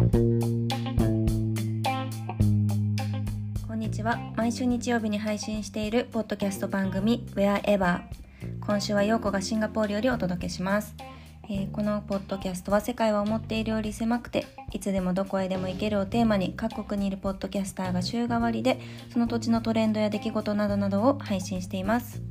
[0.00, 0.06] こ
[3.74, 4.18] んにちは。
[4.34, 8.00] 毎週日曜日に配信しているポッドキャスト番組 Wherever
[8.62, 10.94] 今週は陽子がシンガポールよりお届けします、
[11.50, 18.80] えーこのポッドキャストは世界は思っているより狭くていつでもどこへでも行けるをテーマに各国にいるポッドキャスターが週替わりで
[19.12, 22.22] その土地のトレンドや出来事などなどを配信しています。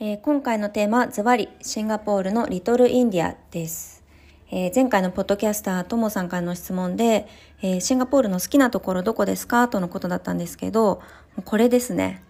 [0.00, 4.04] えー今回のテーマズバリシンガポールのリトルインディアです、
[4.48, 7.26] えー前回のポッドキャスターともさんからの質問で、
[7.62, 9.66] えーシンガポールの好きなところどこですか？
[9.66, 11.02] とのことだったんですけど
[11.44, 12.22] これですね。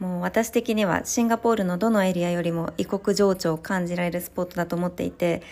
[0.00, 5.42] もう私的にはシンガポールのどのエリアよりも異国情緒を感じられるスポットだと思っていて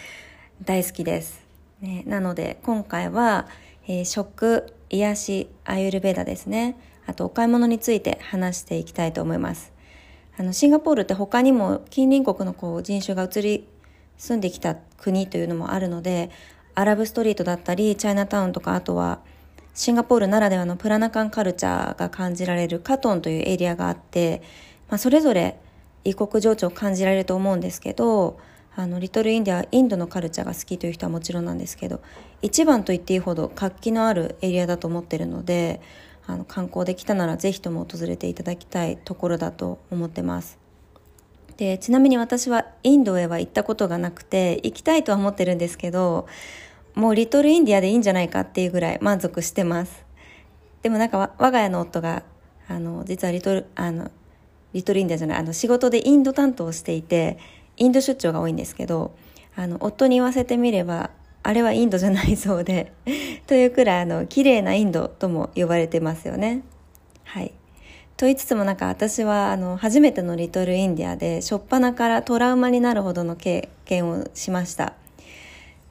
[0.64, 1.40] 大好きです、
[1.80, 3.46] ね、なので今回は、
[3.86, 6.76] えー食癒しアユルベーダですね。
[7.06, 9.72] あとお買い物について話していきたいと思います。
[10.40, 13.68] あのシンガポールって他にも近隣国のこう人種が移り
[14.16, 16.30] 住んできた国というのもあるので
[16.74, 19.20] アラブストリートだったりチャイナタウンとかあとは
[19.74, 24.40] シンガポールならではのプラナカンカルチャーが感じられるカトンというエリアがあって、
[24.88, 25.60] まあ、それぞれ
[26.04, 28.40] 異国情緒を感じられると思うんですけど
[28.76, 32.00] あのリトルインディアインドのカルチャーが好きという人はもちろんなんですけど
[32.40, 35.82] 一番と言っていいほど活気のあるエリアだと思ってるので
[36.26, 40.58] あの観光できたならぜひとも訪れていただきたいところだと思ってます。
[41.60, 46.26] でちなみに私はインドへは行ったことがなくて行きたいとは思ってるんですけど
[46.94, 50.06] もうリトルインディアでいいんじゃないかっていうぐらい満足してます
[50.80, 52.22] でもなんか我が家の夫が
[52.66, 54.10] あの実はリトルあの
[54.72, 57.38] リトルインディアじゃないあの仕事でインド担当をしていて
[57.76, 59.14] インド出張が多いんですけど
[59.54, 61.10] あの夫に言わせてみれば
[61.42, 62.92] あれはインドじゃないそうで
[63.46, 66.62] というくらいあの綺麗なインドとも呼ばれてますよね
[67.24, 67.52] はい
[68.16, 74.92] と言いつつもなんか私はあの初めてのリトルインディアで初っ端からトラウマになるほどの経験をしました。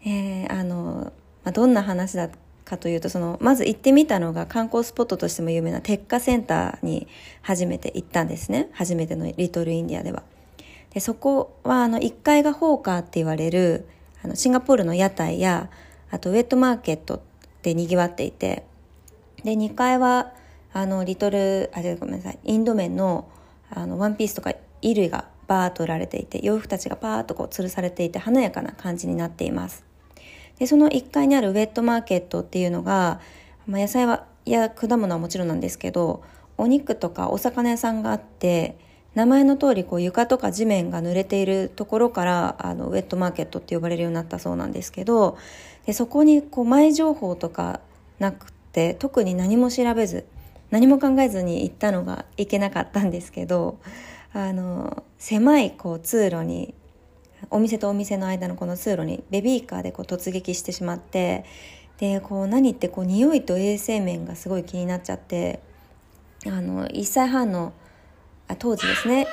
[0.05, 1.11] えーあの
[1.43, 2.29] まあ、どんな話だ
[2.65, 7.07] かというとそのまず行ってみたのが観光スポットとしても有名なテッカセンターに
[7.41, 10.21] 初めて行ったんですね初めてのリトルインディアでは。
[10.93, 13.87] でそこはあの1階がホーカーって言われる
[14.23, 15.69] あのシンガポールの屋台や
[16.11, 17.21] あとウェットマーケット
[17.61, 18.65] でにぎわっていて
[19.43, 20.33] で2階は
[20.73, 23.29] あのリトルあごめんなさいインド麺の
[23.71, 29.83] あのワンピースとか衣類がバーッと売られていて洋服たちがパーッとこう吊るされていて華やかな感じになっています。
[30.57, 33.21] でその1階にあるウェットマーケットっていうのが、
[33.65, 36.23] まあ、野菜はや果物はもちろんなんですけど
[36.57, 38.77] お肉とかお魚屋さんがあって
[39.15, 45.37] 名前の通りこう床とか地面が濡れているところからあのウェットマーケットって呼ばれるようになったそうなんですけど
[45.85, 47.79] でそこにこう前情報とか
[48.19, 50.25] なくて特に何も調べず
[50.69, 53.79] 何も考えずに行ったのがいけなかったんですけど
[54.33, 56.75] あの狭いこう通路に
[57.49, 61.45] お店とお店の間のこの通路にベビーカーでこう突撃してしまって
[61.97, 65.61] でこう何ってこう匂いと衛生面がすごい気になっちゃって
[66.45, 67.73] あの1歳半の
[68.49, 69.27] あ当時ですね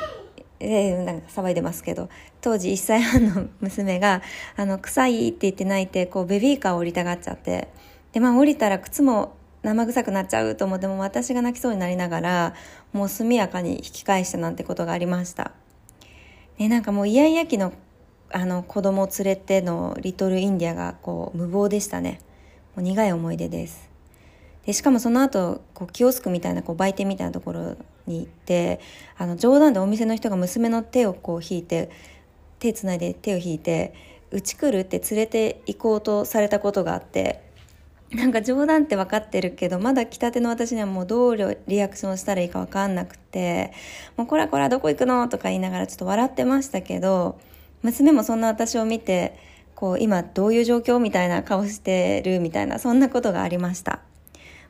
[0.58, 2.08] えー、なんか騒いでますけど
[2.40, 4.22] 当時1歳半の娘が
[4.56, 7.68] あの臭いって言って泣いてこうベビーカーを降りたがっちゃって
[8.12, 12.54] でまあ降りたら靴も生臭くなっちゃうと思っても私が泣きそうになりながら
[12.92, 15.52] もう速やかに引き返したなんてことがありました。
[16.58, 17.72] ね、なんかもうイヤイヤ期の
[18.32, 22.20] あの子供を連れてのリトルインディアがこう無謀でしたね。
[22.74, 23.90] もう苦い思い出です。
[24.64, 27.76] でしかもその後こうキオスクみたいなこう売店みたいなところ
[28.06, 28.80] に行って
[29.16, 31.90] あの冗談でお店の人が娘の手をこう引いて
[32.58, 33.94] 手つないで手を引いて
[34.30, 37.42] 「うち来る?」って連れて行こうとされたことがあって
[38.12, 43.72] なんか冗談って分かってるけどまだ来たての私にはもうどうリアクションしたらいいか分かんなくて
[44.16, 47.38] 「もうこらこらどこ行くの?」とか言いながらちょっと笑ってましたけど
[47.82, 49.36] 娘もそんな私を見て
[49.74, 54.00] こう今どういう状況みたいな顔してるみたいなそんなことがありました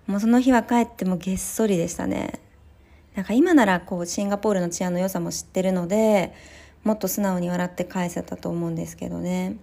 [0.07, 2.41] もうその日は帰ってもげっそりでしたね
[3.16, 6.34] なんか今ならこうシンガポールの治安の良さも知ってるので
[6.84, 9.56] もっと素直に笑って返せたと思うんですけどね。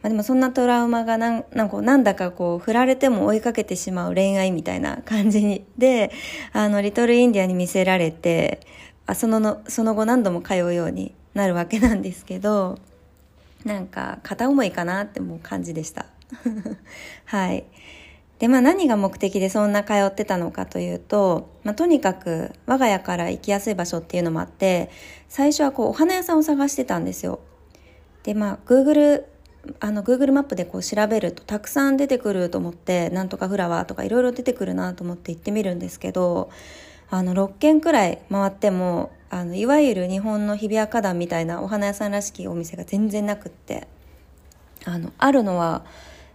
[0.00, 6.12] まあ、でもそんなトラウマがなんなんかなんだかこう振られても追いかけてしまう恋愛みたいな感じにで
[6.52, 8.60] あのリトルインディアに見せられて
[9.06, 12.78] あそののその後何度も通うようになるわけなんですけど
[13.64, 16.06] なんか片思いかなってもう感じでした。
[17.24, 17.64] はい。
[18.38, 24.90] でまあ何が目的でそんな通ってたのかというと、まあ、とにかく我が家から行きやすい場所っていうのもあって
[25.28, 27.40] 最初はこうお花屋さんを探してたんですよ。
[28.24, 29.24] でまあ Google
[29.80, 36.50] あの Google マップでこう調べるとたくさん出てくると思ってなんとかフラワーとかいろいろ出てくるなと思って行ってみるんですけど
[37.10, 43.88] あの6軒くらい回ってもあのいわゆる日本の日比谷花壇みたいなお花屋さんらしきお店が全然なくって
[44.84, 45.84] あのあるのは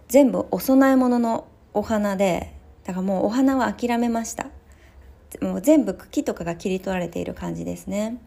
[0.08, 2.52] 全部お供え物のお花で
[2.84, 4.46] だからもうお花は諦めました。
[5.40, 8.18] もう全部茎とかが切り取られている感じですね。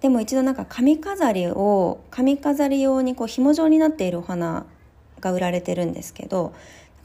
[0.00, 4.66] でも一度なんか髪飾りを髪飾り用にこう紐状になっているお花
[5.20, 6.52] が売られてるんですけど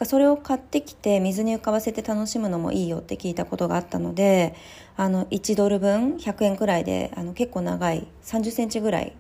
[0.04, 4.56] それを買ってきて水に浮かばせて楽しむのもいいよって聞いたことがあったので
[4.98, 9.14] あの1ドル分100円くらいであの結構長い3 0センチぐらい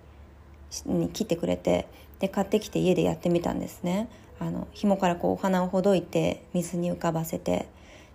[0.85, 1.87] に切ってくれて
[2.19, 4.09] で買ってきて家でやってみたんですね。
[4.41, 7.67] あの紐からこうお花をほどいて水に浮かばせて。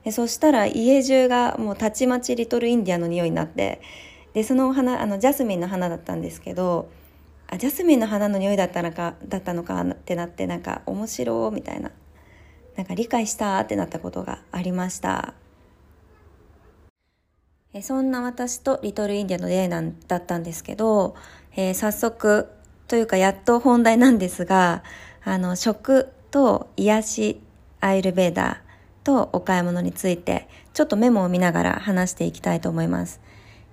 [0.04, 3.80] でそしたら家中がもうたちまちリトルインディアの匂いになって。
[4.34, 6.90] でそのお花あのジャスミンの花だったんですけど
[7.46, 11.90] あジャスミンの花の匂いだったのかだったのかってなってなんか面白みたいな。
[12.76, 15.34] なんか理解したってなったことがありました。
[17.72, 21.14] えそんな私とリトルインディアの出会いなんだったんですけど、
[21.56, 22.48] えー、早速
[22.88, 24.82] というかやっと本題なんですが
[25.24, 27.40] あの食と癒し
[27.80, 33.20] アイルベーダーとお買い物についてちょっとメモを見ながら話していきたいと思います、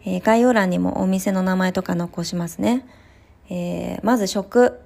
[0.05, 2.85] えー、概要欄にもお店の名前とか残しますね、
[3.49, 4.79] えー、まず食。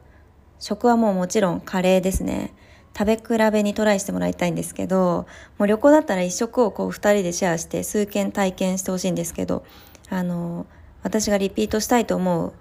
[0.59, 2.53] 食はもうもちろんカレーですね。
[2.97, 5.27] 食べ比べにトライしてもらいたいんですけど、
[5.59, 9.63] もう旅行だったら一食をこう二人でシェアして数件体験してほしいんですけど、
[10.09, 10.65] あの、
[11.03, 12.53] 私がリピートしたいと思う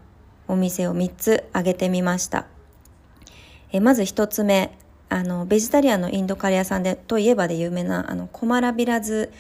[0.47, 2.47] お店を3つ挙げてみました。
[3.73, 4.77] えまず1つ目、
[5.09, 9.33] あの、ベジタリアンのインドカレー屋さんで、といえばで有名な、あの、コマラビラズ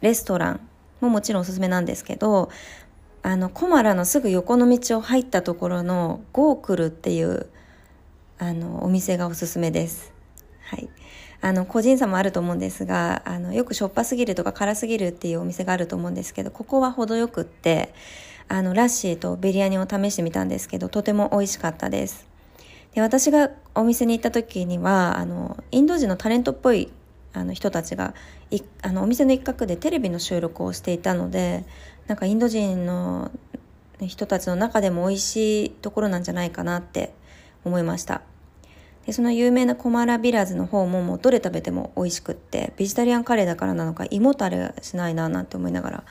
[0.00, 0.60] レストラン
[1.00, 2.50] ももちろんおすすめなんですけど、
[3.22, 7.46] あの、コマラのすぐ横の道を入ったところのゴークルっていう、
[8.38, 10.12] あの、お店がおすすめです。
[10.62, 10.88] はい。
[11.40, 17.92] あの、個人差もあると思うんですが、あの、よくしょっぱすぎるとか辛すぎるっていうお店があると思うんですけど、ここは程よくって、
[18.48, 22.31] あの、ラッシーとビリヤニを試してみたんですけど、とても美味しかったです。
[22.94, 26.92] で、私がお店に行った時には、あの、インド人のタレントっぽい
[27.34, 28.14] あの人たちが
[28.50, 31.64] いあのお店の一角でテレビの収録をしていたので
[32.06, 33.30] なんかインド人の
[34.00, 37.14] 人たちの中でも美味しいところなんじゃないかなって
[37.64, 38.22] 思いました。
[39.06, 46.04] でその有名なコマラビラズの方ももうどれ食べても美味しくってベジタリアンカレーだからなのか胃もたれしないななんて思いながら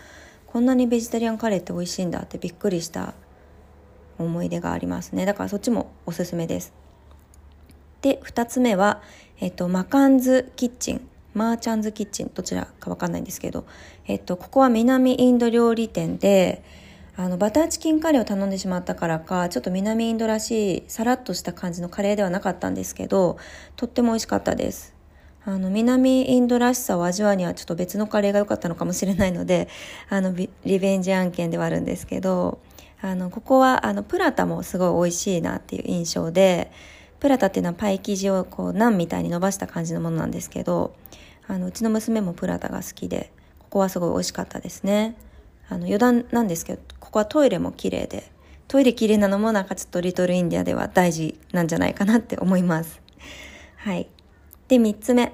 [0.45, 3.13] こんなにベジタリアンカレーって美味しいんだってびっくりした
[4.24, 5.26] 思い出がありますね。
[5.26, 6.74] だからそっちもおすすめです。
[8.02, 9.02] で2つ目は、
[9.40, 11.08] えっと、マカンズキッチン。
[11.34, 12.32] マーチャンズキッチン。
[12.34, 13.66] どちらかわかんないんですけど、
[14.08, 16.64] えっと、ここは南インド料理店で
[17.18, 23.38] あのバターチキンカレーを頼んでしまったからかちょっと南インドらしいさらっとした感じのカレーではなかったんですけど
[23.76, 24.96] とっても美味しかったです。
[25.44, 29.70] あの南インドらしさを味わうにはちょっと別のカレーが良かったのかもしれないので
[30.08, 32.60] あのリベンジ案件ではあるんですけど
[33.01, 36.71] あのここはあのプラタもすごい美味しいなっていう印象で
[37.19, 40.94] プラタっていうのはパイ生地をこうナンみたいに伸ばした感じのものなんですけど
[41.48, 45.15] あのうちの娘もプラタが好きでここはすごい美味しかったですね。
[45.68, 48.30] あの余談なんですけどここはトイレも綺麗で
[48.68, 53.01] トイレ綺麗なのもなんかちょっとリトルインディアでは大事なんじゃないかなって思います。
[53.77, 54.07] はい。
[54.68, 55.33] で3つ目。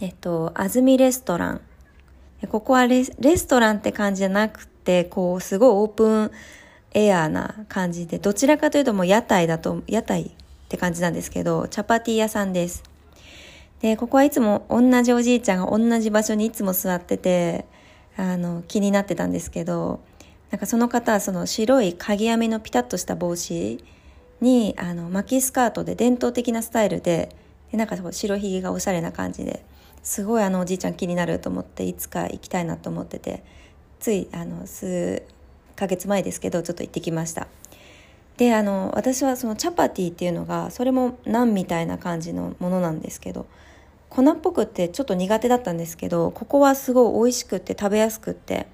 [0.00, 1.60] えっと安住レストラン。
[2.48, 6.30] ここはレストランって感じじゃなくてこうすごいオープン
[6.94, 10.30] エアーな感じでどちらかというともう屋台だと屋台っ
[10.68, 12.82] て感じなんですけどチャパティ屋さんです。
[13.80, 17.66] でここはいつも同じおじいちゃんが同じ場所にいつも座ってて
[18.16, 20.00] あの気になってたんですけど
[20.50, 23.84] なんかその方はその白い鍵編みのピタッとした帽子
[24.40, 27.34] にあの巻きスカートで伝統的なスタイルで
[27.72, 29.64] でなんか白ひげがおしゃれな感じで
[30.02, 33.42] すごいあのおじいちゃん気になると思っていつか行きたいなと思ってて
[33.98, 35.22] ついあの数
[35.76, 37.48] ヶ月前ですけどちょっと行ってきました。
[38.36, 43.46] であの私はそのチャパティっていうのがそれもナンみたいな感じのものなんですけど
[44.10, 48.66] 粉っぽくってちょっと苦手だったんですけどここはすごい美味しくって食べやすくって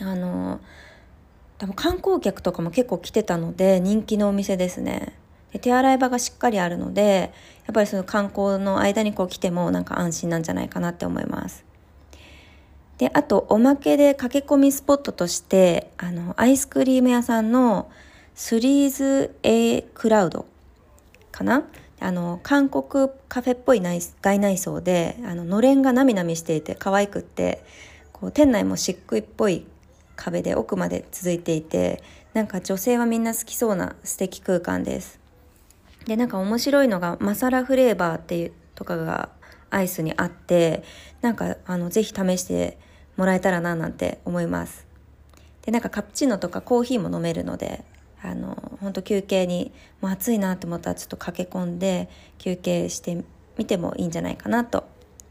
[0.00, 0.60] あの
[1.58, 5.12] 多分観光客とかも結構来てたので人気のお店ですね。
[5.52, 7.32] で手洗い場がしっかりあるので
[7.66, 11.67] やっぱりその観光の間にこう来てもなんか安心なんじゃないかなって思います。
[12.98, 17.90] であとおまけで駆け込みスポットとしてあのアイスクリーム屋さんの
[18.34, 20.46] スリーズ A クラウド
[21.32, 21.64] かな？
[22.00, 27.64] あの韓国カフェっぽい内外内装であののれんがなみなみしていて可愛くって
[28.12, 29.66] こう店内も漆喰っぽい
[30.14, 32.02] 壁で奥まで続いていて
[32.34, 35.18] なんか女性はみんな好きそうな素敵空間です。
[36.06, 39.30] でなんか面白いのがマサラフレーバーっていうとかが
[39.70, 40.84] アイスにあって
[41.20, 42.78] なんかあのぜひ試して
[43.18, 44.86] もらえたらななんて思います。
[45.62, 47.84] でなんかカプチーノとかコーヒーも飲めるので
[48.22, 49.70] あの本当休憩に
[50.00, 52.08] もう暑いなと思ったらちょっと駆け込んで
[52.38, 53.22] 休憩して
[53.58, 54.84] みてもいいんじゃないかなと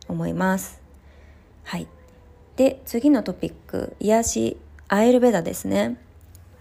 [0.08, 0.79] 思います。
[1.63, 1.88] はい。
[2.56, 3.96] で次のトピック。
[4.00, 4.58] 癒し
[4.89, 5.98] アイルベダですね。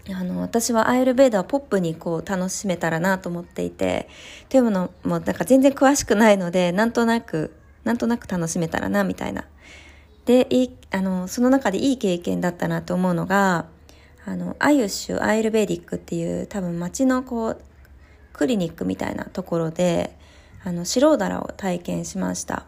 [0.09, 4.07] あの私はアイルベーダーをポップにこう楽しめたらなと思っていて
[4.47, 7.53] というのもなんか全然詳しくないのでなんとなく
[7.83, 9.43] なんとなく楽しめたらなみたいな
[10.27, 13.65] でいあのその中でいい経験だったなと思うのが
[14.25, 17.61] あのアユッシュアイルベディックっていう多分街のこう
[18.33, 20.17] クリニックみたいなところで
[20.65, 22.65] あの白だらを体験しました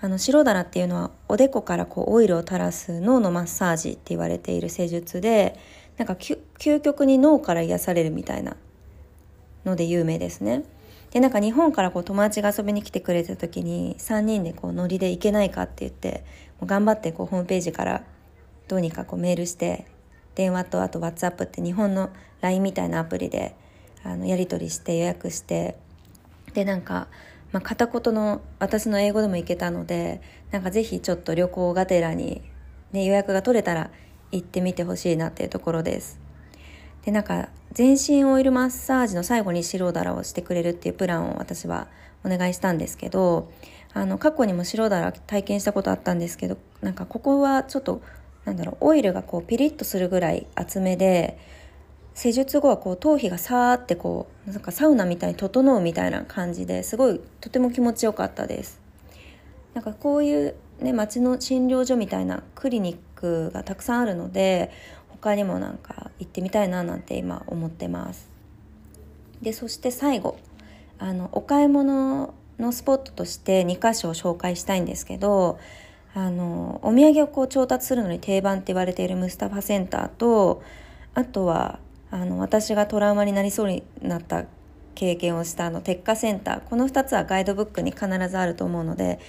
[0.00, 5.58] あの白だらっていうのはおでこからこうオイルを垂らす脳のマッサージって言われている施術で
[5.98, 8.56] なんか究極に脳から癒されるみたいな
[9.66, 10.64] ので有名ですね。
[11.10, 16.24] でなんか日本からこう友達が遊びに来てくれた時に3人でこうノリで行けないかって言って
[16.62, 18.04] う頑張ってこうホームページから
[18.68, 19.86] どうにかこうメールして
[20.34, 23.54] 電話とあと WhatsApp って日本の LINE みたいなアプリで
[24.04, 25.76] あのやり取りして予約して
[26.54, 27.08] でなんか、
[27.52, 32.42] まあ、片言の私の英語でも行けたのでなんかぜひちょっと旅行がてらに、
[32.92, 33.90] ね、予約が取れたら
[34.32, 36.18] 行ってみてほしいなっていうところです。
[37.04, 41.88] でなんか全身オイルマッサージの最後に白だらをしてくれるっていうプランを私は
[42.24, 43.50] お願いしたんですけど
[43.92, 48.02] あの過去にも白だら体験したことあったんですけどなんかここはちょっと
[48.44, 51.38] なんだろうオイルがこうピリッとするぐらい厚めで
[52.14, 58.80] 施術後はこう頭皮がさーってこうなんかサウナみたいに整うみたいな感じですごいとても気持ちよかったです。
[59.74, 64.70] なんかこういうね街の診療所みたいなクリニックがたくさんあるので
[65.08, 68.28] 他にもなんか行ってみたいななんて今思ってます。
[69.42, 70.36] でそして最後
[70.98, 75.58] あのお買い物のスポットとして2箇所を紹介したいんですけど
[76.14, 80.62] あのお土産をこう調達するのに定番って言われているムスタファセンターと
[81.14, 81.78] あとは
[82.10, 84.44] あの私がトラウマになりそうになった
[84.94, 89.20] 経験をしたあの鉄火センターこの2つはガイドブックに必ずあると思うので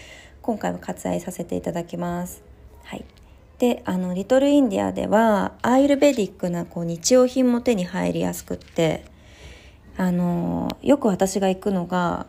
[0.41, 2.43] 今回は割愛させていただきます。
[2.83, 3.05] はい、
[3.59, 9.05] であのリトルインディアではアイルベディックなこう日用品も手に入りやすくって
[9.97, 12.25] あのよく私が行くのが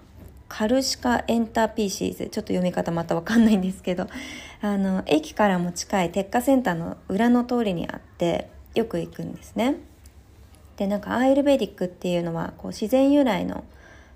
[0.53, 2.19] カルシカエンターピーシーズ。
[2.19, 4.07] ちょっと読み方またわかんないんですけど。
[4.61, 9.77] あの駅からも近い鉄火センターの裏の通りにあってよく行くんですね。
[10.77, 13.65] でなんかアイルベディックっていうのはこう自然由来の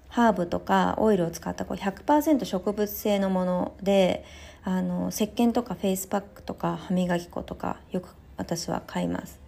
[0.08, 4.22] ハーブとかオイルを使ったこう100%植物性のもので
[4.62, 9.40] あの石鹸とかフェイスパックとか歯磨き粉とかよく私は買います。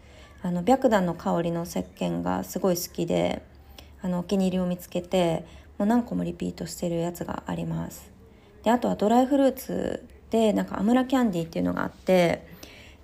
[0.42, 3.42] あの白檀の香りの石鹸がすごい好きで
[4.00, 5.44] あのお気に入りを見つけて
[5.78, 8.10] もう何個もリピートしてるやつがあります。
[8.62, 12.46] であとはドライフルーツでなんかアムラキャンディーっていうのがあって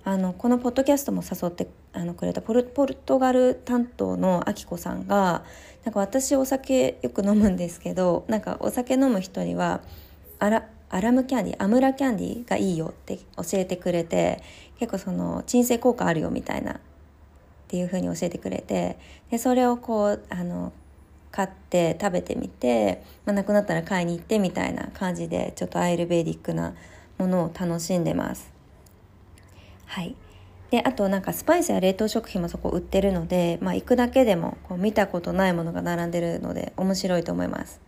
[0.03, 5.43] あのこのポッドキャストも誘ってあのくれたポルトガル担当のあきこさんが
[5.85, 9.81] なんか私お酒よく飲むんですけどなんかお酒飲む人には
[10.39, 14.43] アラアラムキャンディーアムラキャンディーがいいよって教えてくれて
[14.77, 16.77] 結構その鎮静効果あるよみたいなっ
[17.67, 18.99] ていう風に教えてくれて
[19.31, 20.71] でそれをこうあの
[21.35, 26.73] 買って食べてみて、まあ、なくなったら買いに行ってみたいな感じでちょっとアイルベーディックな
[27.17, 28.53] ものを楽しんでます。
[29.85, 30.15] はい
[30.71, 37.79] であとなんかスパイスや冷凍食品もそこ売ってるので、まあ、行くだけでもこう見たことないものが並んでるので面白いと思います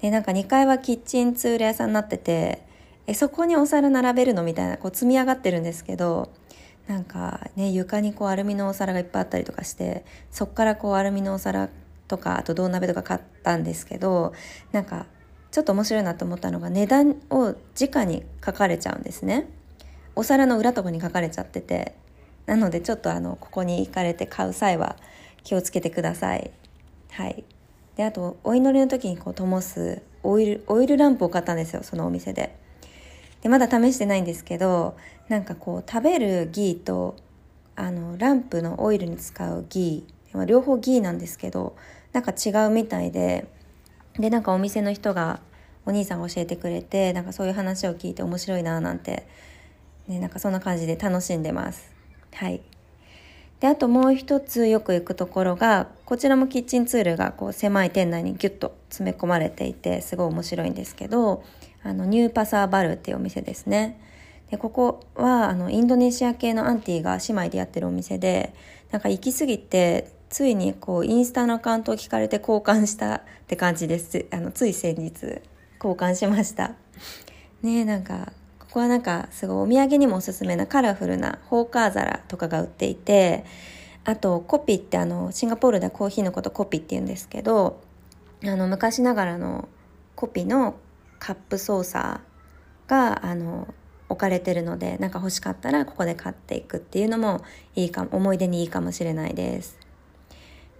[0.00, 2.62] でなんか2階はキッチンツール屋さんになってて
[3.08, 6.30] えそこにお皿並べるのみたいなこう積み上がってるんですけど
[6.86, 11.68] なんかね床にこうアルミのお皿がいっぱいあったりとかしてそっからこうアルミのお皿
[12.08, 14.32] とかあと銅鍋とか買ったんですけど
[14.72, 15.06] なんか
[15.50, 19.48] ちょっと面白いなと思ったのが値段を直に書かれちゃうんですね
[20.16, 21.94] お皿の裏とかに書かれちゃってて
[22.46, 24.96] なのでちょっとあのここに行かれて買う際は
[25.42, 26.50] 気をつけてください。
[27.10, 27.44] はい。
[27.96, 32.56] であとお祈りの時にこう灯すオイルオイルランプを買ったんですよそのお店で。
[33.42, 34.96] でまだ試してないんですけど
[35.28, 37.16] なんかこう食べるギーと
[37.76, 41.76] あのランプのオイルに使うギー両方ギーなんですけど
[42.14, 43.46] なんか違うみたいで
[44.18, 45.40] でなんかお店の人が
[45.84, 49.26] お兄さんが教えてくれてなんかそういう話を聞いて面白いななんて、
[50.08, 51.92] ね、なんかそんな感じで楽しんでます。
[52.32, 52.62] はい。
[53.60, 61.42] で、あともう一つよく行くところが、こちらもキッチンツールがこう狭い店内にギュッと詰め込まれていて、すごい面白いんですけど、
[61.82, 64.00] あの、ニューパサーバルっていうお店ですね。
[64.50, 68.54] で、ここは、あの、インドネシア系のアンティが姉妹でやってるお店で、
[68.90, 74.26] なんか行き過ぎて、ついにこう、インスタのアカウントを聞かれて交換したって感じです。
[74.32, 75.12] あの、つい先日、
[75.76, 76.72] 交換しました。
[77.62, 83.44] ねなんか、ここはなんかすごいお土産にもおすすめなカラフルなホーカー皿とかが売っていて
[84.02, 87.80] あとコピってあのシンガポールではコーヒーのことコピって言うんですけど
[88.42, 89.68] あの昔ながらの
[90.16, 90.74] コピの
[91.20, 93.72] カップソーサーがあの
[94.08, 97.42] 置かれてるのでなんか欲しかったらここで買っていくっていうのも
[97.76, 99.83] いいか思い出にいいかもしれないです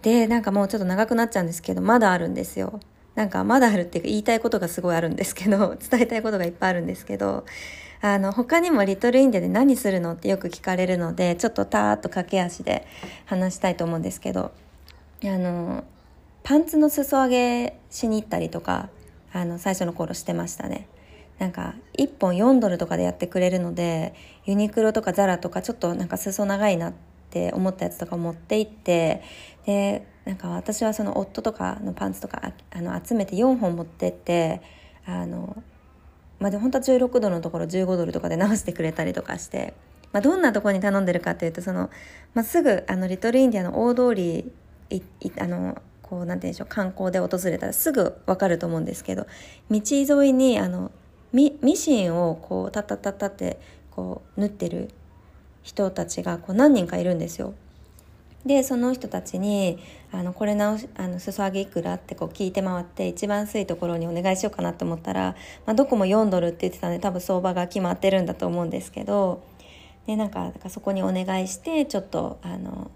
[0.05, 2.79] でなんかもうちょっと長くなっちゃうんですけどまだあるんですよ。
[3.15, 7.43] なんかまだあるっていうか言いたいことがすごいあるんですけど 伝えたいことがいっぱいあるんですけど
[8.01, 12.85] あの他にもリトルインディアで何するのってよく聞かれるのでちょっとたーっと駆け足で
[13.25, 14.51] 話したいと思うんですけど
[15.23, 15.83] あの
[16.43, 18.89] パンツの裾上げしに行ったりとか
[19.33, 20.87] あの最初の頃してましたね。
[21.39, 24.13] なんか1本4ドルとかでやってくれるので
[24.45, 29.21] ユニクロとかザラとかちょっとなんか裾長いなってって思ったやつとか持って行って
[29.65, 34.61] でなんか私はその夫とかのパンツとかあの集めて4本持ってって
[35.05, 35.61] あの
[36.39, 39.73] まあで本当は16ドルのところ15ドルとかで直してくれたりとかして、
[40.13, 41.89] まあ、どんなところに頼んでるかというとその、
[42.33, 44.51] まあ、すぐあのリトルインディアの大通り
[44.89, 49.27] いいあのこうなんて言うんでしょう観光で訪れたらすぐ分かると思うんですけど
[49.69, 50.91] 道沿いにあの
[51.33, 53.59] ミミシンをこうタッタッタッタって
[53.91, 54.91] こう縫ってる
[55.65, 57.55] 人たちがこう何人かいるんですよ。
[58.45, 59.79] でその人たちに
[60.13, 69.41] 「あのこれ直しあの裾上げいくら?」ってこう聞いて回って一番安いところにお願いしようかなと思ったら、まあ、どこも4ドルって言ってたんで多分相場が決まってるんだと思うんですけど
[70.05, 72.91] でなんかそこにお願いしてちょっとあの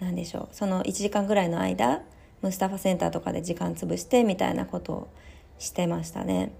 [0.00, 2.02] 何でしょうその1時間ぐらいの間
[2.42, 5.08] ムスタファセンターとかで時間潰してみたいなことを
[5.60, 6.50] してましたね。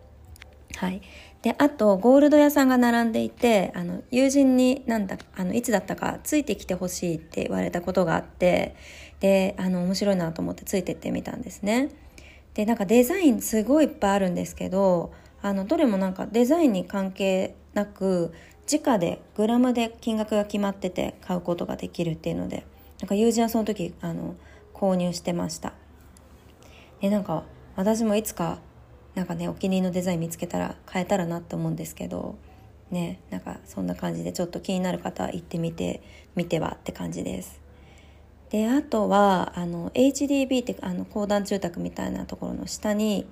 [0.76, 1.02] はい、
[1.42, 8.76] であとゴールド屋さんが並んでいてあの友人になんだあのいつだったかついてきてほしいって言われたことがあって
[9.20, 11.90] であの面白いなと思ってついてってみたんですね。
[12.54, 18.32] でなんかデザインすごいいっぱいあるんですけどあのどれもなんかデザインに関係なく
[18.70, 22.64] 直でグラムで金額が決まってて買うことができるっていうので
[23.00, 24.36] なんか友人はその時あの
[24.74, 25.72] 購入してました
[27.00, 27.44] でなんか
[27.74, 28.58] 私もいつか
[29.14, 32.36] なんかねお気に入りのデザイン見つけたら変えたらなって思うんですけど
[32.90, 36.02] ねなんかそんな感じでちょっと気になる方行ってみて
[36.34, 37.60] みてはって感じです。
[38.50, 43.26] であとはあの HDB ってあの公団住宅みたいなところの下に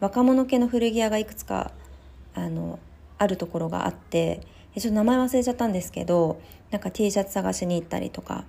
[0.00, 1.70] 若者系の古着屋がいくつか
[2.34, 2.80] あの
[3.18, 4.40] あるところがあって
[4.76, 8.44] ちょっと名前忘れちゃったんですけどなんか T シャツ探しに行ったりとか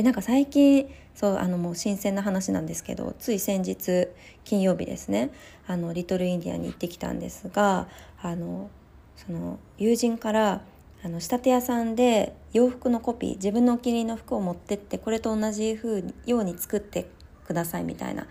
[0.00, 4.08] でなんか最近そうあのもう新鮮な話なんですけどつい先日
[4.44, 5.30] 金曜日ですね
[5.66, 7.86] あのリトルインディアに行ってきたんですが
[8.22, 8.70] あの
[9.14, 10.62] その友人から
[11.04, 17.10] あの仕立て屋さんで洋服のコピー自分のお気に入りの服を持ってってこれと同じ風ように作って
[17.46, 18.26] くださいみたいな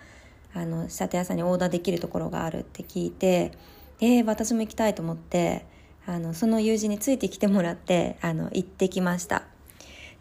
[0.55, 3.51] あの仕立て屋さんにオーダーできるところがあるって聞いて
[4.01, 5.67] えー、私も行きたいと思って
[6.08, 9.43] あのその友人についてきてもらってあの行ってきました。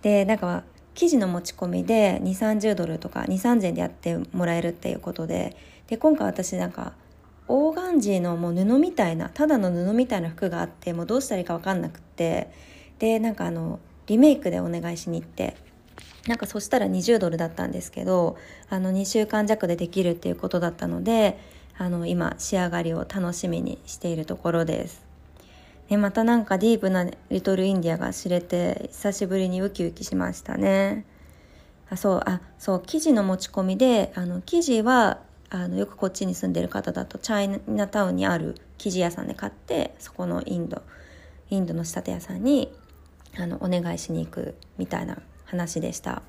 [0.03, 0.65] でなんか
[0.99, 5.57] 生地の持ち込みで2 3 0ドルとか2 3 0円でやってもらえるっていうことで
[5.87, 6.93] で今回私なんか
[7.47, 12.51] オーガンジーのもう布みたいなただの布みたいな服があってもうどうしたらいいか分かんなくって
[12.99, 15.57] でなんかあのリメイクでお願いしに行って
[16.27, 18.37] なんかそしたら20ドルだったんですけど
[18.69, 21.39] あの2週間弱でできるっていうことだったので
[21.79, 25.08] あの今仕上がりを楽しみにしているところです。
[25.88, 31.07] ね、またなんかディープなリトルインディアが知れて久しぶりにウキウキしましたね。
[31.90, 40.83] あそうあそう生地の持ち込みであの生地はあのよくこっちに住んでる方だとチャイナタウンにある生地屋さんで買ってそこのインド
[41.48, 42.70] インドの仕立て屋さんに
[43.38, 46.22] あのお願いしに行くみたいな話でした。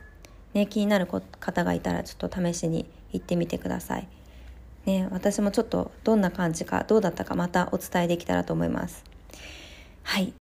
[0.54, 4.08] ね、気になる方がいたらちょっと試しに行ってみてください。
[4.86, 9.04] ね、私もちょっとどんな感じかどうだったかまたお伝えできたらと思います。
[10.04, 10.34] はい。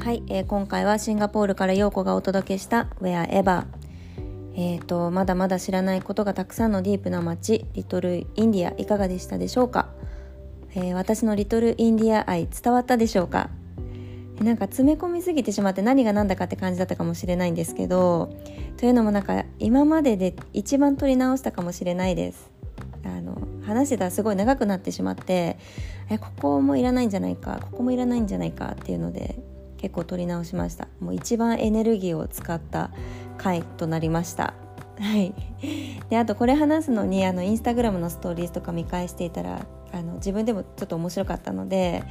[0.00, 3.64] はい、えー、今回はシンガポールから陽子がお届けした Wherever
[4.56, 9.88] えーと、まだまだ知らないことがたくさんのディープな街リトルインディアいかがでしたでしょうか、
[10.74, 13.50] えー、私のリトルインディア愛伝わったでしょうか？
[14.40, 18.36] なんか詰め込みすぎてしまって何が何だかって感じだったかもしれないんですけど
[18.76, 22.50] というのもなんか今までで一番撮り直したかもしれないです。
[23.04, 25.56] あの話してたらすごい長くなってしまって
[26.10, 29.36] えここもいらないんじゃないかここもいらないんじゃないかっていうので
[29.78, 30.88] 結構撮り直しました。
[30.98, 32.90] もう一番エネルギーを使った
[33.36, 34.54] 回となりました。
[34.98, 35.34] はい。
[36.08, 42.02] であとこれ話すのにあのインスタグラムのストーリーズとか見返していたらあの自分でもちょっと面白かったので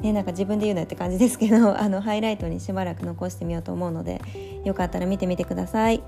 [0.00, 4.20] ね、なんか自分で言うなって感じですけど あのハイライトにしばらく残してみようと思うので
[4.64, 6.02] よかったら見てみてください。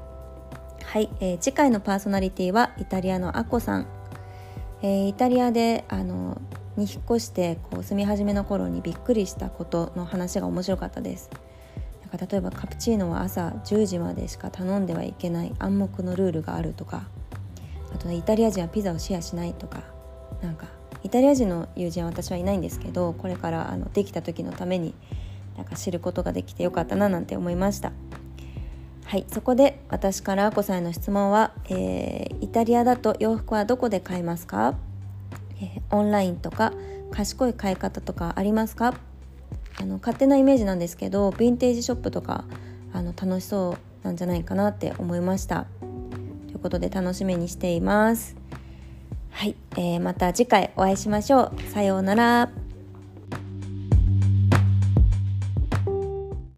[0.85, 3.87] はい、えー、次回のパーソナリティはイタリアのアコさん。
[4.83, 6.41] えー、イタリアであの
[6.77, 11.31] に引っ越してこう住み始めの頃にびっくりしたことの話が面白かったです。
[12.01, 17.03] なんか例えばカプチーノは朝10時までしか頼んではいけない暗黙のルールがあるとか
[17.95, 19.83] あと、ね、イタリア人はピザをシェアしないとか
[20.41, 20.69] なんか
[21.03, 24.95] イタリア人の友人は私はいないんですけどこれからあのできた時のために
[25.59, 27.93] なんか知ることができてよかったななんて思いました。
[29.09, 34.75] はいそこで私からあこさんへの質問は、えー、イタリアだと洋服はどこで買いますか、
[35.63, 36.75] えー、オンラインとか
[37.11, 38.93] 賢い買い方とかありますか？
[39.81, 42.45] あの勝手なイメージなんですけどヴィンテージショップとか
[42.93, 45.65] あの楽しそうなんじゃないかなって思いました。
[46.49, 48.37] ということで楽しみにしています。
[49.31, 51.63] はい、えー、また次回お会いしましょう。
[51.73, 52.51] さようなら。